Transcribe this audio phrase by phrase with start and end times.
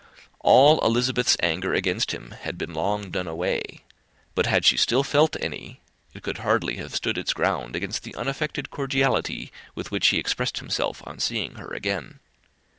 [0.39, 3.81] All Elizabeth's anger against him had been long done away;
[4.33, 5.79] but had she still felt any,
[6.15, 10.57] it could hardly have stood its ground against the unaffected cordiality with which he expressed
[10.57, 12.19] himself on seeing her again.